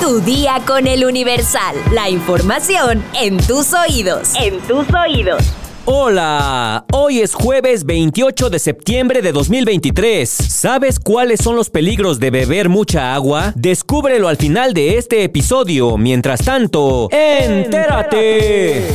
Tu 0.00 0.20
día 0.20 0.60
con 0.66 0.86
el 0.86 1.04
Universal. 1.04 1.76
La 1.92 2.10
información 2.10 3.02
en 3.14 3.38
tus 3.38 3.72
oídos. 3.72 4.32
En 4.38 4.60
tus 4.60 4.86
oídos. 4.94 5.42
Hola, 5.86 6.84
hoy 6.92 7.20
es 7.20 7.34
jueves 7.34 7.84
28 7.84 8.50
de 8.50 8.58
septiembre 8.58 9.22
de 9.22 9.32
2023. 9.32 10.28
¿Sabes 10.30 10.98
cuáles 10.98 11.40
son 11.40 11.56
los 11.56 11.70
peligros 11.70 12.20
de 12.20 12.30
beber 12.30 12.68
mucha 12.68 13.14
agua? 13.14 13.52
Descúbrelo 13.54 14.28
al 14.28 14.36
final 14.36 14.72
de 14.74 14.98
este 14.98 15.24
episodio. 15.24 15.96
Mientras 15.96 16.42
tanto, 16.42 17.08
entérate. 17.10 18.88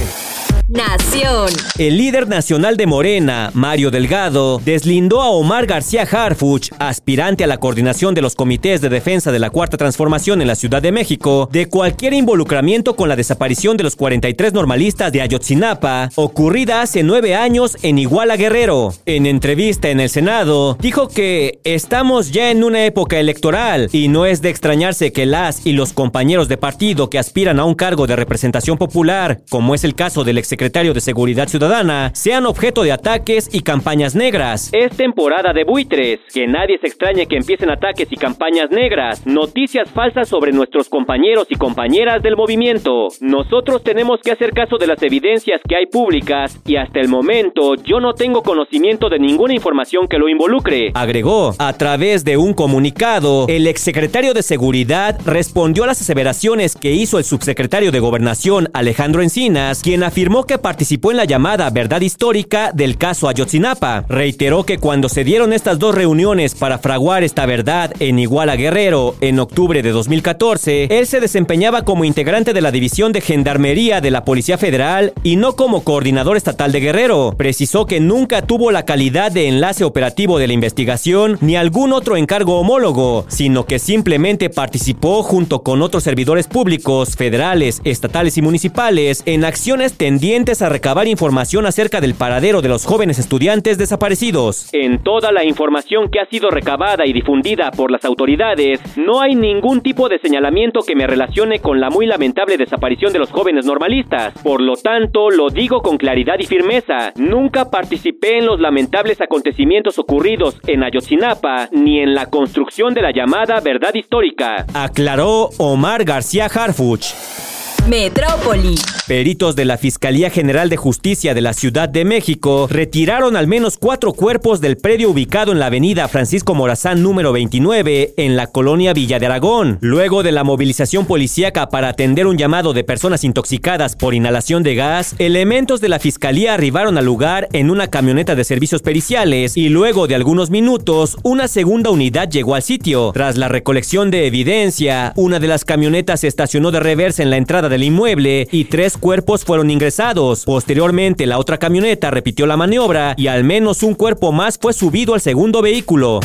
Nación. 0.69 1.49
El 1.79 1.97
líder 1.97 2.27
nacional 2.27 2.77
de 2.77 2.85
Morena, 2.85 3.49
Mario 3.55 3.89
Delgado, 3.89 4.61
deslindó 4.63 5.23
a 5.23 5.29
Omar 5.29 5.65
García 5.65 6.03
Harfuch, 6.03 6.69
aspirante 6.77 7.43
a 7.43 7.47
la 7.47 7.57
coordinación 7.57 8.13
de 8.13 8.21
los 8.21 8.35
comités 8.35 8.79
de 8.79 8.89
defensa 8.89 9.31
de 9.31 9.39
la 9.39 9.49
Cuarta 9.49 9.77
Transformación 9.77 10.43
en 10.43 10.47
la 10.47 10.53
Ciudad 10.53 10.79
de 10.79 10.91
México, 10.91 11.49
de 11.51 11.65
cualquier 11.65 12.13
involucramiento 12.13 12.95
con 12.95 13.09
la 13.09 13.15
desaparición 13.15 13.77
de 13.77 13.83
los 13.83 13.95
43 13.95 14.53
normalistas 14.53 15.11
de 15.11 15.21
Ayotzinapa, 15.23 16.11
ocurrida 16.13 16.83
hace 16.83 17.01
nueve 17.01 17.33
años 17.33 17.75
en 17.81 17.97
Iguala 17.97 18.37
Guerrero. 18.37 18.93
En 19.07 19.25
entrevista 19.25 19.89
en 19.89 19.99
el 19.99 20.11
Senado, 20.11 20.77
dijo 20.79 21.07
que 21.07 21.61
estamos 21.63 22.29
ya 22.31 22.51
en 22.51 22.63
una 22.63 22.85
época 22.85 23.19
electoral 23.19 23.89
y 23.91 24.07
no 24.07 24.27
es 24.27 24.43
de 24.43 24.51
extrañarse 24.51 25.11
que 25.11 25.25
las 25.25 25.65
y 25.65 25.71
los 25.71 25.93
compañeros 25.93 26.47
de 26.47 26.57
partido 26.57 27.09
que 27.09 27.17
aspiran 27.17 27.59
a 27.59 27.65
un 27.65 27.73
cargo 27.73 28.05
de 28.05 28.15
representación 28.15 28.77
popular, 28.77 29.41
como 29.49 29.73
es 29.73 29.83
el 29.83 29.95
caso 29.95 30.23
del 30.23 30.37
ex 30.37 30.58
secretario 30.59 30.93
de 30.93 30.99
Seguridad 30.99 31.47
Ciudadana, 31.47 32.11
sean 32.13 32.45
objeto 32.45 32.83
de 32.83 32.91
ataques 32.91 33.47
y 33.53 33.61
campañas 33.61 34.13
negras. 34.13 34.69
Es 34.73 34.91
temporada 34.97 35.53
de 35.53 35.63
buitres. 35.63 36.19
Que 36.33 36.47
nadie 36.47 36.77
se 36.79 36.87
extrañe 36.87 37.27
que 37.27 37.37
empiecen 37.37 37.69
ataques 37.69 38.09
y 38.11 38.17
campañas 38.17 38.69
negras. 38.69 39.25
Noticias 39.25 39.89
falsas 39.89 40.27
sobre 40.27 40.51
nuestros 40.51 40.89
compañeros 40.89 41.47
y 41.49 41.55
compañeras 41.55 42.21
del 42.21 42.35
movimiento. 42.35 43.07
Nosotros 43.21 43.83
tenemos 43.83 44.19
que 44.21 44.33
hacer 44.33 44.51
caso 44.51 44.77
de 44.77 44.87
las 44.87 45.01
evidencias 45.01 45.61
que 45.65 45.77
hay 45.77 45.85
públicas 45.85 46.59
y 46.65 46.75
hasta 46.75 46.99
el 46.99 47.07
momento 47.07 47.75
yo 47.75 48.01
no 48.01 48.13
tengo 48.13 48.43
conocimiento 48.43 49.07
de 49.07 49.17
ninguna 49.17 49.53
información 49.53 50.09
que 50.09 50.17
lo 50.17 50.27
involucre. 50.27 50.91
Agregó, 50.93 51.55
a 51.57 51.71
través 51.71 52.25
de 52.25 52.35
un 52.35 52.53
comunicado, 52.53 53.45
el 53.47 53.65
exsecretario 53.65 54.33
de 54.33 54.43
Seguridad 54.43 55.21
respondió 55.25 55.85
a 55.85 55.87
las 55.87 56.01
aseveraciones 56.01 56.75
que 56.75 56.91
hizo 56.91 57.17
el 57.17 57.23
subsecretario 57.23 57.93
de 57.93 58.01
Gobernación 58.01 58.67
Alejandro 58.73 59.21
Encinas, 59.21 59.81
quien 59.81 60.03
afirmó 60.03 60.48
que 60.49 60.57
participó 60.57 61.11
en 61.11 61.17
la 61.17 61.25
llamada 61.25 61.69
verdad 61.69 62.01
histórica 62.01 62.71
del 62.73 62.97
caso 62.97 63.29
Ayotzinapa. 63.29 64.05
Reiteró 64.09 64.63
que 64.63 64.79
cuando 64.79 65.07
se 65.07 65.23
dieron 65.23 65.53
estas 65.53 65.77
dos 65.77 65.93
reuniones 65.93 66.55
para 66.55 66.79
fraguar 66.79 67.23
esta 67.23 67.45
verdad 67.45 67.93
en 67.99 68.17
Iguala 68.17 68.55
Guerrero 68.55 69.15
en 69.21 69.39
octubre 69.39 69.83
de 69.83 69.91
2014, 69.91 70.85
él 70.89 71.05
se 71.05 71.19
desempeñaba 71.19 71.83
como 71.85 72.03
integrante 72.03 72.53
de 72.53 72.61
la 72.61 72.71
División 72.71 73.11
de 73.11 73.21
Gendarmería 73.21 74.01
de 74.01 74.09
la 74.09 74.25
Policía 74.25 74.57
Federal 74.57 75.13
y 75.21 75.35
no 75.35 75.55
como 75.55 75.83
coordinador 75.83 76.35
estatal 76.35 76.71
de 76.71 76.79
Guerrero. 76.79 77.35
Precisó 77.37 77.85
que 77.85 77.99
nunca 77.99 78.41
tuvo 78.41 78.71
la 78.71 78.85
calidad 78.85 79.31
de 79.31 79.49
enlace 79.49 79.83
operativo 79.83 80.39
de 80.39 80.47
la 80.47 80.53
investigación 80.53 81.37
ni 81.41 81.57
algún 81.57 81.93
otro 81.93 82.17
encargo 82.17 82.59
homólogo, 82.59 83.23
sino 83.27 83.67
que 83.67 83.77
simplemente 83.77 84.49
participó 84.49 85.21
junto 85.21 85.61
con 85.61 85.83
otros 85.83 86.01
servidores 86.01 86.47
públicos, 86.47 87.15
federales, 87.15 87.81
estatales 87.83 88.35
y 88.39 88.41
municipales 88.41 89.21
en 89.27 89.45
acciones 89.45 89.93
tendientes 89.93 90.38
a 90.39 90.69
recabar 90.69 91.05
información 91.07 91.65
acerca 91.65 91.99
del 91.99 92.15
paradero 92.15 92.61
de 92.61 92.69
los 92.69 92.85
jóvenes 92.85 93.19
estudiantes 93.19 93.77
desaparecidos. 93.77 94.69
En 94.71 95.03
toda 95.03 95.33
la 95.33 95.43
información 95.43 96.09
que 96.09 96.21
ha 96.21 96.25
sido 96.27 96.49
recabada 96.49 97.05
y 97.05 97.11
difundida 97.11 97.71
por 97.71 97.91
las 97.91 98.05
autoridades, 98.05 98.79
no 98.95 99.21
hay 99.21 99.35
ningún 99.35 99.81
tipo 99.81 100.07
de 100.07 100.17
señalamiento 100.17 100.79
que 100.79 100.95
me 100.95 101.07
relacione 101.07 101.59
con 101.59 101.81
la 101.81 101.89
muy 101.89 102.05
lamentable 102.05 102.55
desaparición 102.57 103.11
de 103.11 103.19
los 103.19 103.31
jóvenes 103.31 103.65
normalistas. 103.65 104.33
Por 104.41 104.61
lo 104.61 104.75
tanto, 104.75 105.29
lo 105.29 105.49
digo 105.49 105.81
con 105.81 105.97
claridad 105.97 106.35
y 106.39 106.45
firmeza, 106.45 107.11
nunca 107.17 107.69
participé 107.69 108.37
en 108.37 108.45
los 108.45 108.61
lamentables 108.61 109.19
acontecimientos 109.19 109.99
ocurridos 109.99 110.57
en 110.67 110.83
Ayotzinapa 110.83 111.67
ni 111.73 111.99
en 111.99 112.15
la 112.15 112.27
construcción 112.27 112.93
de 112.93 113.01
la 113.01 113.11
llamada 113.11 113.59
verdad 113.59 113.93
histórica. 113.93 114.65
Aclaró 114.73 115.49
Omar 115.57 116.05
García 116.05 116.45
Harfuch. 116.45 117.58
Metrópoli. 117.89 118.75
Peritos 119.07 119.55
de 119.55 119.65
la 119.65 119.79
Fiscalía 119.79 120.29
General 120.29 120.69
de 120.69 120.77
Justicia 120.77 121.33
de 121.33 121.41
la 121.41 121.53
Ciudad 121.53 121.89
de 121.89 122.05
México 122.05 122.67
retiraron 122.69 123.35
al 123.35 123.47
menos 123.47 123.79
cuatro 123.79 124.13
cuerpos 124.13 124.61
del 124.61 124.77
predio 124.77 125.09
ubicado 125.09 125.51
en 125.51 125.57
la 125.57 125.65
avenida 125.65 126.07
Francisco 126.07 126.53
Morazán 126.53 127.01
número 127.01 127.31
29 127.33 128.13
en 128.17 128.35
la 128.35 128.45
colonia 128.45 128.93
Villa 128.93 129.17
de 129.17 129.25
Aragón, 129.25 129.79
luego 129.81 130.21
de 130.21 130.31
la 130.31 130.43
movilización 130.43 131.07
policíaca 131.07 131.69
para 131.69 131.89
atender 131.89 132.27
un 132.27 132.37
llamado 132.37 132.73
de 132.73 132.83
personas 132.83 133.23
intoxicadas 133.23 133.95
por 133.95 134.13
inhalación 134.13 134.61
de 134.61 134.75
gas, 134.75 135.15
elementos 135.17 135.81
de 135.81 135.89
la 135.89 135.97
Fiscalía 135.97 136.53
arribaron 136.53 136.99
al 136.99 137.05
lugar 137.05 137.49
en 137.53 137.71
una 137.71 137.87
camioneta 137.87 138.35
de 138.35 138.43
servicios 138.43 138.83
periciales 138.83 139.57
y 139.57 139.69
luego 139.69 140.05
de 140.05 140.13
algunos 140.13 140.51
minutos 140.51 141.17
una 141.23 141.47
segunda 141.47 141.89
unidad 141.89 142.29
llegó 142.29 142.53
al 142.53 142.61
sitio. 142.61 143.09
Tras 143.15 143.37
la 143.37 143.47
recolección 143.47 144.11
de 144.11 144.27
evidencia, 144.27 145.13
una 145.15 145.39
de 145.39 145.47
las 145.47 145.65
camionetas 145.65 146.19
se 146.19 146.27
estacionó 146.27 146.69
de 146.69 146.79
reversa 146.79 147.23
en 147.23 147.31
la 147.31 147.37
entrada 147.37 147.69
del 147.69 147.78
inmueble 147.83 148.47
y 148.51 148.65
tres 148.65 148.97
cuerpos 148.97 149.45
fueron 149.45 149.69
ingresados. 149.69 150.45
Posteriormente, 150.45 151.25
la 151.25 151.39
otra 151.39 151.57
camioneta 151.57 152.11
repitió 152.11 152.45
la 152.45 152.57
maniobra 152.57 153.13
y 153.17 153.27
al 153.27 153.43
menos 153.43 153.83
un 153.83 153.95
cuerpo 153.95 154.31
más 154.31 154.57
fue 154.57 154.73
subido 154.73 155.13
al 155.13 155.21
segundo 155.21 155.61
vehículo. 155.61 156.19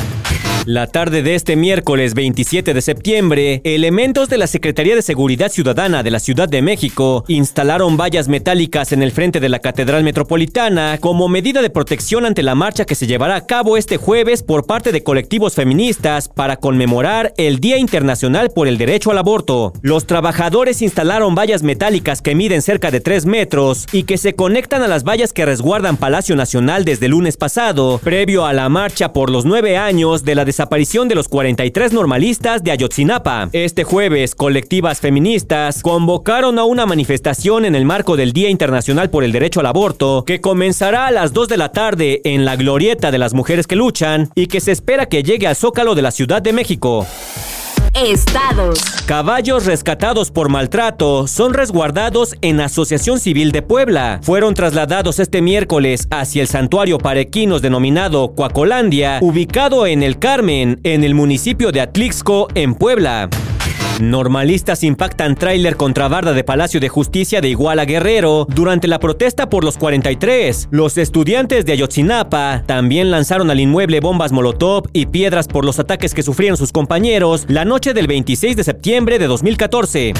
La 0.67 0.87
tarde 0.87 1.23
de 1.23 1.35
este 1.35 1.57
miércoles 1.57 2.15
27 2.15 2.73
de 2.73 2.81
septiembre, 2.81 3.61
elementos 3.65 4.31
de 4.31 4.39
la 4.39 4.47
Secretaría 4.47 4.95
de 4.95 5.03
Seguridad 5.03 5.51
Ciudadana 5.51 6.03
de 6.03 6.11
la 6.11 6.21
Ciudad 6.21 6.49
de 6.49 6.63
México 6.63 7.23
instalaron 7.29 7.99
vallas 7.99 8.29
metálicas 8.29 8.93
en 8.93 9.03
el 9.03 9.13
frente 9.13 9.41
de 9.41 9.51
la 9.51 9.59
Catedral 9.59 10.05
Metropolitana 10.05 10.97
como 11.03 11.29
medida 11.29 11.61
de 11.61 11.69
protección 11.69 12.25
ante 12.25 12.43
la 12.43 12.55
marcha 12.55 12.87
que 12.87 12.95
se 12.95 13.07
llevará 13.07 13.37
a 13.37 13.45
cabo 13.45 13.77
este 13.77 13.99
jueves 13.99 14.43
por 14.43 14.65
parte 14.65 14.91
de 14.91 15.03
colectivos 15.03 15.55
feministas 15.55 16.31
para 16.31 16.57
conmemorar 16.57 17.35
el 17.37 17.61
Día 17.61 17.77
Internacional 17.77 18.51
por 18.51 18.67
el 18.67 18.79
Derecho 18.79 19.11
al 19.11 19.19
Aborto. 19.19 19.75
Los 19.83 20.07
trabajadores 20.07 20.81
instalaron 20.81 21.35
vallas 21.35 21.63
metálicas 21.63 22.23
que 22.23 22.35
miden 22.35 22.63
cerca 22.63 22.91
de 22.91 23.01
3 23.01 23.27
metros 23.27 23.87
y 23.93 24.05
que 24.05 24.17
se 24.17 24.35
conectan 24.35 24.81
a 24.81 24.89
las 24.89 25.05
vallas 25.05 25.35
que 25.35 25.45
resguardan 25.45 25.99
Palacio 25.99 26.37
Nacional 26.37 26.87
desde 26.87 27.05
el 27.05 27.13
lunes 27.13 27.37
pasado, 27.37 27.99
previo 28.03 28.47
a 28.47 28.55
la 28.55 28.71
marcha 28.71 29.13
por 29.13 29.29
los 29.29 29.45
nueve 29.45 29.77
años 29.77 30.25
de 30.25 30.35
la 30.35 30.47
desaparición 30.55 31.09
de 31.09 31.17
los 31.17 31.27
43 31.27 31.93
normalistas 31.93 32.63
de 32.63 32.71
Ayotzinapa. 32.71 33.49
Este 33.53 33.83
jueves, 33.83 34.37
colectivas 34.37 35.01
feministas 35.01 35.83
convocaron 35.83 36.61
a 36.61 36.65
una 36.65 36.87
manifestación 36.87 37.65
en 37.65 37.75
el 37.75 37.85
marco 37.85 38.17
del 38.17 38.33
Día 38.33 38.51
Internacional 38.51 39.11
por 39.11 39.25
el 39.25 39.33
Derecho 39.33 39.59
al 39.59 39.67
Aborto, 39.67 40.25
que 40.25 40.41
comenzará 40.41 41.09
a 41.09 41.11
las 41.11 41.33
2 41.33 41.49
de 41.49 41.57
la 41.57 41.73
tarde 41.73 42.21
en 42.23 42.45
la 42.45 42.55
Glorieta 42.55 43.11
de 43.11 43.19
las 43.19 43.35
Mujeres 43.35 43.67
que 43.67 43.75
Luchan 43.75 44.31
y 44.37 44.47
que 44.47 44.61
se 44.61 44.71
espera 44.71 45.07
que 45.07 45.25
llegue 45.25 45.49
al 45.49 45.57
Zócalo 45.57 45.97
de 45.97 46.03
la 46.03 46.13
Ciudad 46.13 46.41
de 46.41 46.53
México. 46.53 47.05
Estados. 47.95 48.81
Caballos 49.07 49.67
rescatados 49.67 50.31
por 50.31 50.49
maltrato 50.49 51.27
son 51.27 51.55
resguardados 51.55 52.35
en 52.41 52.61
Asociación 52.61 53.21
Civil 53.21 53.53
de 53.53 53.63
Puebla. 53.63 54.21
Fueron 54.23 54.55
trasladados 54.55 55.19
este 55.19 55.43
miércoles 55.43 56.09
hacia 56.11 56.43
el 56.43 56.49
santuario 56.49 56.99
parequinos 56.99 57.63
denominado 57.63 58.33
Cuacolandia, 58.33 59.19
ubicado 59.23 59.87
en 59.87 60.03
el 60.03 60.19
Carmen, 60.19 60.81
en 60.83 61.05
el 61.05 61.15
municipio 61.15 61.71
de 61.71 61.83
Atlixco, 61.83 62.49
en 62.55 62.75
Puebla. 62.75 63.29
Normalistas 64.01 64.83
impactan 64.83 65.37
tráiler 65.37 65.77
contra 65.77 66.09
barda 66.09 66.33
de 66.33 66.43
Palacio 66.43 66.81
de 66.81 66.89
Justicia 66.89 67.41
de 67.41 67.49
Iguala 67.49 67.85
Guerrero 67.85 68.45
durante 68.49 68.89
la 68.89 68.99
protesta 68.99 69.49
por 69.49 69.63
los 69.63 69.79
43. 69.79 70.69
Los 70.73 70.99
estudiantes 70.99 71.65
de 71.65 71.73
Ayotzinapa 71.73 72.65
también 72.67 73.13
lanzaron 73.13 73.51
al 73.51 73.61
inmueble 73.61 74.01
bombas 74.01 74.33
molotov 74.33 74.89
y 74.93 75.07
piedras 75.07 75.47
por 75.47 75.65
los 75.65 75.79
ataques 75.79 76.13
que 76.13 76.25
sufrieron 76.25 76.57
sus 76.57 76.73
compañeros 76.73 77.45
la 77.49 77.65
noche 77.65 77.95
del 77.95 78.09
26 78.09 78.57
de 78.57 78.65
septiembre 78.65 79.19
de 79.21 79.29
2014. 79.29 80.13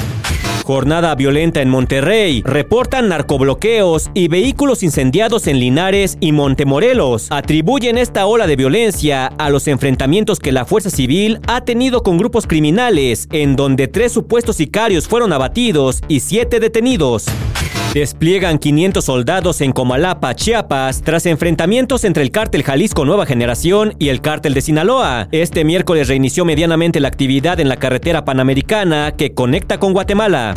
Jornada 0.65 1.13
violenta 1.13 1.61
en 1.61 1.69
Monterrey. 1.69 2.41
Reportan 2.43 3.07
narcobloqueos 3.07 4.09
y 4.15 4.29
vehículos 4.29 4.81
incendiados 4.81 5.45
en 5.45 5.59
Linares 5.59 6.17
y 6.19 6.31
Montemorelos. 6.31 7.27
Atribuyen 7.29 7.99
esta 7.99 8.25
ola 8.25 8.47
de 8.47 8.55
violencia 8.55 9.27
a 9.27 9.51
los 9.51 9.67
enfrentamientos 9.67 10.39
que 10.39 10.51
la 10.51 10.65
Fuerza 10.65 10.89
Civil 10.89 11.39
ha 11.45 11.61
tenido 11.65 12.01
con 12.01 12.17
grupos 12.17 12.47
criminales, 12.47 13.27
en 13.31 13.55
donde 13.55 13.87
tres 13.87 14.11
supuestos 14.11 14.55
sicarios 14.55 15.07
fueron 15.07 15.33
abatidos 15.33 16.01
y 16.07 16.21
siete 16.21 16.59
detenidos. 16.59 17.25
Despliegan 17.95 18.59
500 18.59 19.05
soldados 19.05 19.61
en 19.61 19.71
Comalapa, 19.71 20.35
Chiapas, 20.35 21.01
tras 21.01 21.25
enfrentamientos 21.27 22.03
entre 22.03 22.23
el 22.23 22.31
cártel 22.31 22.61
Jalisco 22.61 23.05
Nueva 23.05 23.25
Generación 23.25 23.93
y 23.99 24.09
el 24.09 24.19
cártel 24.19 24.53
de 24.53 24.59
Sinaloa. 24.59 25.29
Este 25.31 25.63
miércoles 25.63 26.09
reinició 26.09 26.43
medianamente 26.43 26.99
la 26.99 27.07
actividad 27.07 27.57
en 27.61 27.69
la 27.69 27.77
carretera 27.77 28.25
panamericana 28.25 29.13
que 29.13 29.33
conecta 29.33 29.79
con 29.79 29.93
Guatemala. 29.93 30.53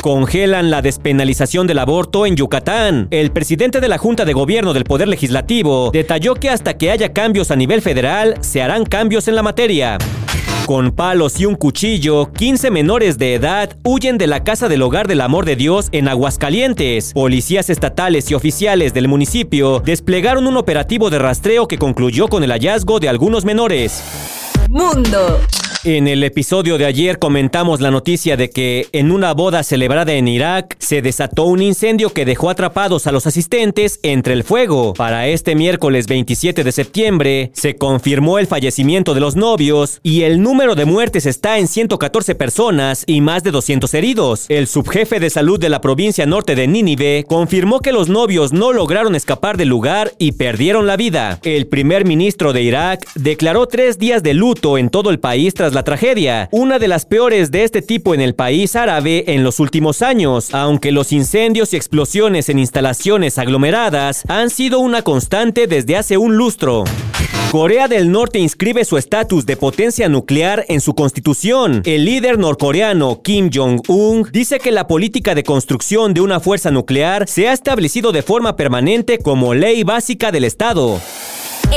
Congelan 0.00 0.72
la 0.72 0.82
despenalización 0.82 1.68
del 1.68 1.78
aborto 1.78 2.26
en 2.26 2.34
Yucatán. 2.34 3.06
El 3.12 3.30
presidente 3.30 3.78
de 3.78 3.86
la 3.86 3.96
Junta 3.96 4.24
de 4.24 4.32
Gobierno 4.32 4.72
del 4.72 4.82
Poder 4.82 5.06
Legislativo 5.06 5.92
detalló 5.92 6.34
que 6.34 6.50
hasta 6.50 6.76
que 6.76 6.90
haya 6.90 7.12
cambios 7.12 7.52
a 7.52 7.56
nivel 7.56 7.82
federal, 7.82 8.34
se 8.40 8.62
harán 8.62 8.84
cambios 8.84 9.28
en 9.28 9.36
la 9.36 9.44
materia. 9.44 9.96
Con 10.66 10.92
palos 10.92 11.38
y 11.40 11.44
un 11.44 11.56
cuchillo, 11.56 12.32
15 12.32 12.70
menores 12.70 13.18
de 13.18 13.34
edad 13.34 13.76
huyen 13.84 14.16
de 14.16 14.26
la 14.26 14.44
casa 14.44 14.66
del 14.66 14.80
hogar 14.80 15.06
del 15.06 15.20
amor 15.20 15.44
de 15.44 15.56
Dios 15.56 15.90
en 15.92 16.08
Aguascalientes. 16.08 17.12
Policías 17.12 17.68
estatales 17.68 18.30
y 18.30 18.34
oficiales 18.34 18.94
del 18.94 19.06
municipio 19.06 19.80
desplegaron 19.80 20.46
un 20.46 20.56
operativo 20.56 21.10
de 21.10 21.18
rastreo 21.18 21.68
que 21.68 21.76
concluyó 21.76 22.28
con 22.28 22.44
el 22.44 22.50
hallazgo 22.50 22.98
de 22.98 23.10
algunos 23.10 23.44
menores. 23.44 24.02
Mundo. 24.70 25.38
En 25.86 26.08
el 26.08 26.24
episodio 26.24 26.78
de 26.78 26.86
ayer 26.86 27.18
comentamos 27.18 27.82
la 27.82 27.90
noticia 27.90 28.38
de 28.38 28.48
que 28.48 28.88
en 28.92 29.12
una 29.12 29.34
boda 29.34 29.62
celebrada 29.62 30.14
en 30.14 30.28
Irak 30.28 30.76
se 30.78 31.02
desató 31.02 31.44
un 31.44 31.60
incendio 31.60 32.10
que 32.10 32.24
dejó 32.24 32.48
atrapados 32.48 33.06
a 33.06 33.12
los 33.12 33.26
asistentes 33.26 34.00
entre 34.02 34.32
el 34.32 34.44
fuego. 34.44 34.94
Para 34.94 35.28
este 35.28 35.54
miércoles 35.54 36.06
27 36.06 36.64
de 36.64 36.72
septiembre 36.72 37.50
se 37.52 37.76
confirmó 37.76 38.38
el 38.38 38.46
fallecimiento 38.46 39.12
de 39.12 39.20
los 39.20 39.36
novios 39.36 40.00
y 40.02 40.22
el 40.22 40.40
número 40.40 40.74
de 40.74 40.86
muertes 40.86 41.26
está 41.26 41.58
en 41.58 41.68
114 41.68 42.34
personas 42.34 43.04
y 43.06 43.20
más 43.20 43.42
de 43.42 43.50
200 43.50 43.92
heridos. 43.92 44.46
El 44.48 44.68
subjefe 44.68 45.20
de 45.20 45.28
salud 45.28 45.60
de 45.60 45.68
la 45.68 45.82
provincia 45.82 46.24
norte 46.24 46.54
de 46.54 46.66
Nínive 46.66 47.26
confirmó 47.28 47.80
que 47.80 47.92
los 47.92 48.08
novios 48.08 48.54
no 48.54 48.72
lograron 48.72 49.14
escapar 49.14 49.58
del 49.58 49.68
lugar 49.68 50.12
y 50.16 50.32
perdieron 50.32 50.86
la 50.86 50.96
vida. 50.96 51.40
El 51.42 51.66
primer 51.66 52.06
ministro 52.06 52.54
de 52.54 52.62
Irak 52.62 53.06
declaró 53.16 53.66
tres 53.66 53.98
días 53.98 54.22
de 54.22 54.32
luto 54.32 54.78
en 54.78 54.88
todo 54.88 55.10
el 55.10 55.18
país 55.18 55.52
tras 55.52 55.73
la 55.74 55.82
tragedia, 55.82 56.48
una 56.52 56.78
de 56.78 56.88
las 56.88 57.04
peores 57.04 57.50
de 57.50 57.64
este 57.64 57.82
tipo 57.82 58.14
en 58.14 58.20
el 58.20 58.34
país 58.34 58.76
árabe 58.76 59.24
en 59.28 59.42
los 59.44 59.60
últimos 59.60 60.02
años, 60.02 60.54
aunque 60.54 60.92
los 60.92 61.12
incendios 61.12 61.72
y 61.72 61.76
explosiones 61.76 62.48
en 62.48 62.58
instalaciones 62.58 63.38
aglomeradas 63.38 64.22
han 64.28 64.50
sido 64.50 64.78
una 64.78 65.02
constante 65.02 65.66
desde 65.66 65.96
hace 65.96 66.16
un 66.16 66.36
lustro. 66.36 66.84
Corea 67.50 67.86
del 67.86 68.10
Norte 68.10 68.40
inscribe 68.40 68.84
su 68.84 68.98
estatus 68.98 69.46
de 69.46 69.56
potencia 69.56 70.08
nuclear 70.08 70.64
en 70.68 70.80
su 70.80 70.94
constitución. 70.96 71.82
El 71.84 72.04
líder 72.04 72.36
norcoreano 72.36 73.22
Kim 73.22 73.48
Jong-un 73.54 74.28
dice 74.32 74.58
que 74.58 74.72
la 74.72 74.88
política 74.88 75.36
de 75.36 75.44
construcción 75.44 76.14
de 76.14 76.20
una 76.20 76.40
fuerza 76.40 76.72
nuclear 76.72 77.28
se 77.28 77.48
ha 77.48 77.52
establecido 77.52 78.10
de 78.10 78.22
forma 78.22 78.56
permanente 78.56 79.18
como 79.18 79.54
ley 79.54 79.84
básica 79.84 80.32
del 80.32 80.42
Estado. 80.42 81.00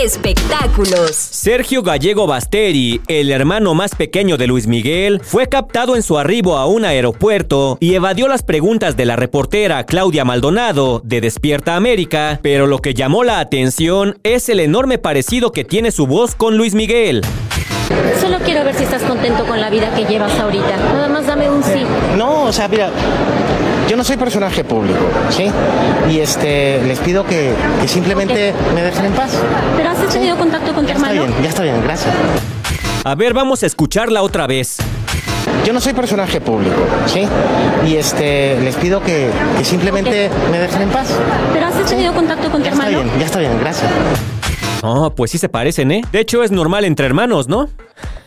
Espectáculos. 0.01 1.15
Sergio 1.15 1.81
Gallego 1.81 2.27
Basteri, 2.27 3.01
el 3.07 3.31
hermano 3.31 3.73
más 3.73 3.95
pequeño 3.95 4.37
de 4.37 4.45
Luis 4.45 4.67
Miguel, 4.67 5.19
fue 5.23 5.49
captado 5.49 5.95
en 5.95 6.03
su 6.03 6.19
arribo 6.19 6.57
a 6.57 6.67
un 6.67 6.85
aeropuerto 6.85 7.77
y 7.79 7.95
evadió 7.95 8.27
las 8.27 8.43
preguntas 8.43 8.95
de 8.95 9.05
la 9.05 9.15
reportera 9.15 9.85
Claudia 9.85 10.23
Maldonado 10.23 11.01
de 11.03 11.19
Despierta 11.19 11.75
América, 11.75 12.39
pero 12.43 12.67
lo 12.67 12.77
que 12.77 12.93
llamó 12.93 13.23
la 13.23 13.39
atención 13.39 14.19
es 14.21 14.49
el 14.49 14.59
enorme 14.59 14.99
parecido 14.99 15.51
que 15.51 15.65
tiene 15.65 15.89
su 15.89 16.05
voz 16.05 16.35
con 16.35 16.57
Luis 16.57 16.75
Miguel. 16.75 17.23
Solo 18.21 18.39
quiero 18.39 18.63
ver 18.63 18.75
si 18.75 18.83
estás 18.83 19.01
contento 19.03 19.45
con 19.45 19.59
la 19.61 19.69
vida 19.69 19.89
que 19.95 20.05
llevas 20.05 20.37
ahorita. 20.39 20.75
Nada 20.93 21.07
más 21.07 21.25
dame 21.25 21.49
un 21.49 21.63
sí. 21.63 21.85
No, 22.17 22.43
o 22.43 22.53
sea, 22.53 22.67
mira, 22.67 22.89
yo 23.89 23.95
no 23.95 24.03
soy 24.03 24.17
personaje 24.17 24.63
público, 24.63 24.99
¿sí? 25.29 25.49
Y 26.11 26.19
este, 26.19 26.81
les 26.83 26.99
pido 26.99 27.25
que, 27.25 27.53
que 27.81 27.87
simplemente 27.87 28.53
me 28.75 28.81
dejen 28.81 29.05
en 29.05 29.13
paz. 29.13 29.31
¿Pero 29.75 29.89
has 29.89 30.07
tenido 30.07 30.35
contacto 30.37 30.73
con 30.73 30.83
tu 30.85 30.89
Ya 30.89 30.95
está 30.95 31.09
hermano? 31.11 31.27
bien, 31.27 31.43
ya 31.43 31.49
está 31.49 31.63
bien, 31.63 31.81
gracias. 31.83 32.13
A 33.03 33.15
ver, 33.15 33.33
vamos 33.33 33.63
a 33.63 33.65
escucharla 33.65 34.21
otra 34.21 34.47
vez. 34.47 34.77
Yo 35.65 35.73
no 35.73 35.79
soy 35.79 35.93
personaje 35.93 36.41
público, 36.41 36.75
¿sí? 37.05 37.27
Y 37.87 37.95
este, 37.95 38.59
les 38.61 38.75
pido 38.75 39.01
que, 39.01 39.29
que 39.57 39.63
simplemente 39.65 40.29
me 40.51 40.59
dejen 40.59 40.81
en 40.81 40.89
paz. 40.89 41.07
¿Pero 41.53 41.65
has 41.67 41.85
tenido 41.85 42.13
contacto 42.13 42.49
con 42.51 42.61
tu 42.61 42.65
Ya 42.65 42.71
está 42.73 42.87
bien, 42.89 43.09
ya 43.19 43.25
está 43.25 43.39
bien, 43.39 43.57
gracias. 43.59 43.89
Oh, 44.83 45.13
pues 45.15 45.31
sí 45.31 45.37
se 45.37 45.49
parecen, 45.49 45.91
¿eh? 45.91 46.01
De 46.11 46.19
hecho, 46.19 46.43
es 46.43 46.51
normal 46.51 46.85
entre 46.85 47.05
hermanos, 47.05 47.47
¿no? 47.47 47.69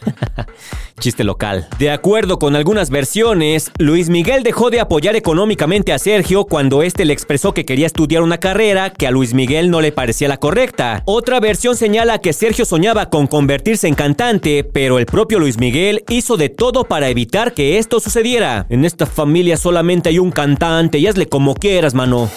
Chiste 1.00 1.24
local. 1.24 1.66
De 1.78 1.90
acuerdo 1.90 2.38
con 2.38 2.56
algunas 2.56 2.90
versiones, 2.90 3.70
Luis 3.78 4.10
Miguel 4.10 4.42
dejó 4.42 4.68
de 4.68 4.80
apoyar 4.80 5.16
económicamente 5.16 5.94
a 5.94 5.98
Sergio 5.98 6.44
cuando 6.44 6.82
este 6.82 7.06
le 7.06 7.14
expresó 7.14 7.54
que 7.54 7.64
quería 7.64 7.86
estudiar 7.86 8.22
una 8.22 8.38
carrera 8.38 8.90
que 8.90 9.06
a 9.06 9.10
Luis 9.10 9.32
Miguel 9.32 9.70
no 9.70 9.80
le 9.80 9.92
parecía 9.92 10.28
la 10.28 10.36
correcta. 10.36 11.02
Otra 11.06 11.40
versión 11.40 11.76
señala 11.76 12.18
que 12.18 12.34
Sergio 12.34 12.66
soñaba 12.66 13.08
con 13.08 13.28
convertirse 13.28 13.88
en 13.88 13.94
cantante, 13.94 14.62
pero 14.62 14.98
el 14.98 15.06
propio 15.06 15.38
Luis 15.38 15.58
Miguel 15.58 16.04
hizo 16.10 16.36
de 16.36 16.50
todo 16.50 16.84
para 16.84 17.08
evitar 17.08 17.54
que 17.54 17.78
esto 17.78 18.00
sucediera. 18.00 18.66
En 18.68 18.84
esta 18.84 19.06
familia 19.06 19.56
solamente 19.56 20.10
hay 20.10 20.18
un 20.18 20.30
cantante 20.30 20.98
y 20.98 21.06
hazle 21.06 21.28
como 21.28 21.54
quieras, 21.54 21.94
mano. 21.94 22.28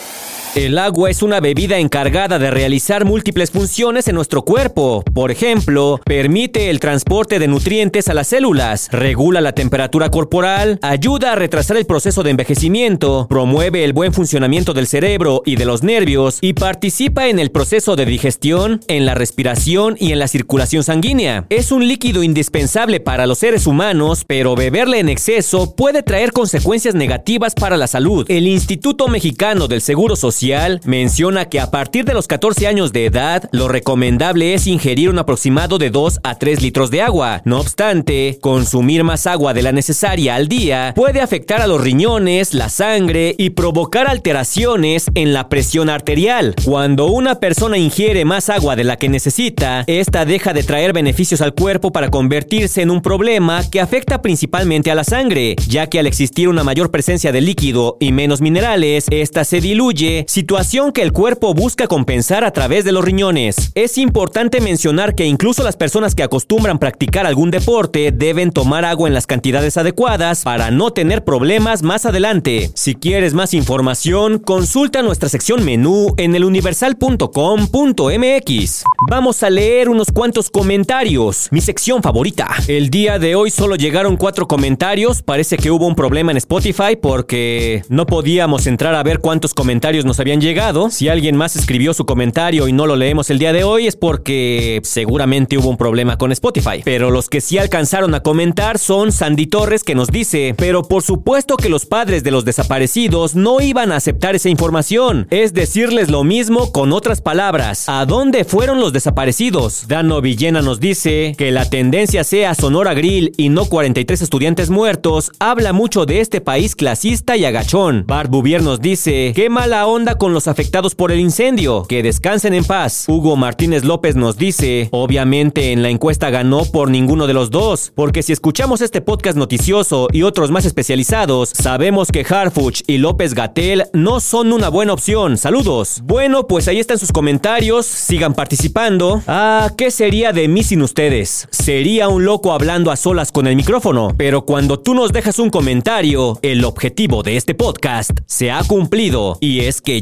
El 0.56 0.78
agua 0.78 1.10
es 1.10 1.24
una 1.24 1.40
bebida 1.40 1.80
encargada 1.80 2.38
de 2.38 2.52
realizar 2.52 3.06
múltiples 3.06 3.50
funciones 3.50 4.08
en 4.08 4.14
nuestro 4.14 4.44
cuerpo. 4.44 5.04
Por 5.12 5.32
ejemplo, 5.32 6.00
permite 6.06 6.70
el 6.70 6.80
transporte 6.80 7.40
de 7.40 7.48
nutrientes 7.48 8.08
a 8.08 8.14
las 8.14 8.28
células, 8.28 8.88
regula 8.92 9.42
la 9.42 9.54
temperatura 9.54 10.12
corporal, 10.12 10.78
ayuda 10.84 11.32
a 11.32 11.36
retrasar 11.36 11.78
el 11.78 11.88
proceso 11.88 12.22
de 12.22 12.30
envejecimiento, 12.30 13.26
promueve 13.28 13.84
el 13.84 13.94
buen 13.94 14.14
funcionamiento 14.14 14.74
del 14.74 14.86
cerebro 14.86 15.42
y 15.44 15.56
de 15.56 15.66
los 15.66 15.82
nervios 15.82 16.38
y 16.40 16.54
participa 16.54 17.30
en 17.30 17.40
el 17.40 17.50
proceso 17.50 17.96
de 17.96 18.06
digestión, 18.06 18.80
en 18.88 19.08
la 19.08 19.16
respiración 19.16 19.96
y 20.00 20.12
en 20.12 20.20
la 20.20 20.28
circulación 20.28 20.84
sanguínea. 20.84 21.48
Es 21.50 21.72
un 21.72 21.88
líquido 21.88 22.22
indispensable 22.22 23.00
para 23.00 23.26
los 23.26 23.40
seres 23.40 23.66
humanos, 23.66 24.24
pero 24.28 24.56
beberle 24.56 25.00
en 25.00 25.10
exceso 25.10 25.76
puede 25.76 26.04
traer 26.04 26.32
consecuencias 26.32 26.94
negativas 26.94 27.56
para 27.56 27.76
la 27.76 27.88
salud. 27.88 28.28
El 28.30 28.46
Instituto 28.46 29.08
Mexicano 29.08 29.68
del 29.68 29.82
Seguro 29.82 30.16
Social 30.16 30.43
menciona 30.84 31.46
que 31.46 31.62
a 31.62 31.72
partir 31.72 32.04
de 32.04 32.14
los 32.14 32.28
14 32.28 32.68
años 32.68 32.92
de 32.92 33.06
edad, 33.06 33.48
lo 33.54 33.70
recomendable 33.70 34.54
es 34.54 34.68
ingerir 34.68 35.10
un 35.10 35.18
aproximado 35.18 35.78
de 35.78 35.90
2 35.90 36.20
a 36.22 36.36
3 36.36 36.62
litros 36.62 36.92
de 36.92 37.02
agua. 37.02 37.42
No 37.46 37.62
obstante, 37.62 38.40
consumir 38.42 39.06
más 39.06 39.26
agua 39.26 39.54
de 39.54 39.62
la 39.62 39.72
necesaria 39.72 40.36
al 40.36 40.50
día 40.50 40.94
puede 40.98 41.22
afectar 41.22 41.62
a 41.62 41.68
los 41.68 41.80
riñones, 41.80 42.54
la 42.54 42.68
sangre 42.68 43.36
y 43.38 43.52
provocar 43.52 44.08
alteraciones 44.08 45.06
en 45.16 45.32
la 45.32 45.48
presión 45.48 45.90
arterial. 45.90 46.56
Cuando 46.66 47.06
una 47.06 47.36
persona 47.40 47.78
ingiere 47.78 48.26
más 48.26 48.50
agua 48.50 48.76
de 48.76 48.84
la 48.84 48.98
que 48.98 49.08
necesita, 49.08 49.86
esta 49.88 50.26
deja 50.26 50.52
de 50.52 50.64
traer 50.64 50.92
beneficios 50.92 51.40
al 51.40 51.54
cuerpo 51.54 51.94
para 51.94 52.10
convertirse 52.10 52.82
en 52.82 52.92
un 52.92 53.02
problema 53.02 53.64
que 53.70 53.80
afecta 53.80 54.22
principalmente 54.22 54.92
a 54.92 54.96
la 54.96 55.06
sangre, 55.06 55.56
ya 55.70 55.88
que 55.88 56.00
al 56.00 56.08
existir 56.08 56.50
una 56.50 56.66
mayor 56.66 56.92
presencia 56.92 57.32
de 57.32 57.40
líquido 57.40 57.96
y 58.02 58.12
menos 58.12 58.42
minerales, 58.42 59.06
esta 59.10 59.46
se 59.46 59.62
diluye, 59.62 60.26
situación 60.34 60.92
que 60.94 61.04
el 61.04 61.12
cuerpo 61.12 61.54
busca 61.54 61.86
compensar 61.86 62.44
a 62.44 62.50
través 62.50 62.86
de 62.86 62.92
los 62.92 63.06
riñones. 63.06 63.72
Es 63.76 64.00
importante 64.00 64.62
mencionar 64.62 65.14
que 65.14 65.28
incluso 65.28 65.62
las 65.62 65.78
personas 65.78 66.16
que 66.16 66.24
acostumbran 66.24 66.80
practicar 66.80 67.28
algún 67.28 67.52
deporte 67.52 68.12
deben 68.12 68.50
tomar 68.50 68.84
agua 68.84 69.08
en 69.08 69.14
las 69.14 69.28
cantidades 69.28 69.78
adecuadas 69.78 70.42
para 70.42 70.72
no 70.72 70.90
tener 70.90 71.24
problemas 71.24 71.84
más 71.84 72.08
adelante. 72.08 72.72
Si 72.74 72.96
quieres 72.96 73.36
más 73.36 73.54
información, 73.54 74.40
consulta 74.40 75.04
nuestra 75.04 75.30
sección 75.30 75.64
menú 75.64 76.16
en 76.18 76.34
eluniversal.com.mx. 76.34 78.84
Vamos 79.12 79.44
a 79.44 79.52
leer 79.52 79.88
unos 79.88 80.08
cuantos 80.12 80.50
comentarios, 80.50 81.48
mi 81.52 81.62
sección 81.62 82.02
favorita. 82.02 82.50
El 82.68 82.90
día 82.90 83.20
de 83.20 83.36
hoy 83.36 83.52
solo 83.52 83.76
llegaron 83.76 84.18
cuatro 84.18 84.48
comentarios, 84.48 85.22
parece 85.22 85.58
que 85.58 85.70
hubo 85.70 85.86
un 85.86 85.94
problema 85.94 86.32
en 86.32 86.38
Spotify 86.38 86.96
porque 87.00 87.84
no 87.90 88.08
podíamos 88.08 88.66
entrar 88.66 88.96
a 88.96 89.04
ver 89.04 89.20
cuántos 89.20 89.54
comentarios 89.54 90.06
nos 90.06 90.23
habían 90.24 90.40
llegado. 90.40 90.90
Si 90.90 91.10
alguien 91.10 91.36
más 91.36 91.58
escribió 91.58 91.94
su 91.94 92.06
comentario 92.06 92.70
y 92.70 92.72
no 92.72 92.88
lo 92.88 92.96
leemos 92.96 93.30
el 93.30 93.40
día 93.40 93.52
de 93.52 93.66
hoy 93.66 93.88
es 93.88 93.98
porque 93.98 94.80
seguramente 94.84 95.58
hubo 95.58 95.70
un 95.70 95.76
problema 95.76 96.18
con 96.18 96.32
Spotify. 96.32 96.82
Pero 96.84 97.12
los 97.12 97.30
que 97.30 97.42
sí 97.42 97.58
alcanzaron 97.58 98.16
a 98.16 98.22
comentar 98.22 98.80
son 98.80 99.12
Sandy 99.12 99.48
Torres 99.48 99.84
que 99.84 99.96
nos 99.96 100.08
dice, 100.08 100.56
pero 100.58 100.84
por 100.84 101.04
supuesto 101.04 101.58
que 101.58 101.68
los 101.68 101.86
padres 101.86 102.24
de 102.24 102.32
los 102.32 102.46
desaparecidos 102.46 103.36
no 103.36 103.60
iban 103.60 103.92
a 103.92 103.98
aceptar 103.98 104.34
esa 104.34 104.48
información. 104.48 105.28
Es 105.30 105.54
decirles 105.54 106.10
lo 106.10 106.24
mismo 106.24 106.72
con 106.72 106.94
otras 106.94 107.20
palabras. 107.20 107.90
¿A 107.90 108.06
dónde 108.06 108.46
fueron 108.46 108.80
los 108.80 108.94
desaparecidos? 108.94 109.90
Dano 109.90 110.22
Villena 110.22 110.62
nos 110.62 110.80
dice 110.80 111.36
que 111.38 111.52
la 111.52 111.70
tendencia 111.70 112.24
sea 112.24 112.56
Sonora 112.56 112.94
Grill 112.94 113.34
y 113.36 113.50
no 113.50 113.66
43 113.66 114.22
estudiantes 114.22 114.70
muertos 114.70 115.34
habla 115.40 115.74
mucho 115.74 116.06
de 116.06 116.22
este 116.22 116.40
país 116.40 116.76
clasista 116.76 117.36
y 117.36 117.44
agachón. 117.44 118.06
Bart 118.08 118.32
Bouvier 118.32 118.64
nos 118.64 118.80
dice, 118.80 119.34
qué 119.36 119.50
mala 119.50 119.86
onda 119.86 120.13
con 120.16 120.34
los 120.34 120.48
afectados 120.48 120.96
por 120.96 121.12
el 121.12 121.20
incendio, 121.20 121.86
que 121.88 122.04
descansen 122.04 122.54
en 122.54 122.64
paz. 122.64 123.06
Hugo 123.08 123.36
Martínez 123.36 123.84
López 123.84 124.16
nos 124.16 124.38
dice, 124.38 124.90
obviamente 124.92 125.72
en 125.72 125.82
la 125.82 125.90
encuesta 125.90 126.30
ganó 126.30 126.66
por 126.66 126.90
ninguno 126.90 127.28
de 127.28 127.34
los 127.34 127.50
dos, 127.50 127.92
porque 127.96 128.24
si 128.24 128.34
escuchamos 128.34 128.82
este 128.82 129.02
podcast 129.02 129.38
noticioso 129.38 130.08
y 130.12 130.24
otros 130.24 130.52
más 130.52 130.66
especializados, 130.66 131.50
sabemos 131.50 132.10
que 132.12 132.26
Harfuch 132.28 132.82
y 132.88 132.98
López 132.98 133.34
Gatel 133.34 133.86
no 133.94 134.20
son 134.20 134.54
una 134.54 134.70
buena 134.70 134.94
opción. 134.94 135.38
Saludos. 135.38 136.02
Bueno, 136.04 136.48
pues 136.48 136.68
ahí 136.68 136.80
están 136.80 137.00
sus 137.00 137.12
comentarios, 137.12 137.86
sigan 137.86 138.34
participando. 138.34 139.22
Ah, 139.28 139.72
¿qué 139.78 139.92
sería 139.92 140.34
de 140.34 140.48
mí 140.48 140.64
sin 140.64 140.82
ustedes? 140.82 141.48
Sería 141.52 142.08
un 142.08 142.26
loco 142.26 142.54
hablando 142.54 142.92
a 142.92 142.96
solas 142.96 143.32
con 143.32 143.48
el 143.48 143.56
micrófono, 143.56 144.14
pero 144.18 144.46
cuando 144.46 144.80
tú 144.80 144.94
nos 144.94 145.12
dejas 145.12 145.40
un 145.40 145.50
comentario, 145.50 146.38
el 146.42 146.66
objetivo 146.66 147.24
de 147.24 147.38
este 147.38 147.56
podcast 147.56 148.12
se 148.26 148.52
ha 148.52 148.64
cumplido 148.64 149.38
y 149.40 149.62
es 149.62 149.82
que 149.82 150.02